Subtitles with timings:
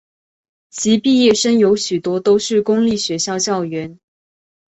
[0.71, 3.99] 其毕业生有许多都是公立学校教员。